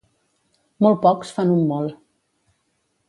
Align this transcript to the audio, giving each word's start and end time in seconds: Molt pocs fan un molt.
Molt 0.85 0.97
pocs 1.03 1.33
fan 1.37 1.53
un 1.57 1.63
molt. 1.73 1.93